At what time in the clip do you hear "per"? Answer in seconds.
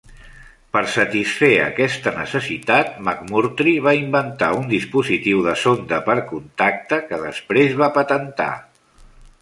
0.75-0.81, 6.09-6.17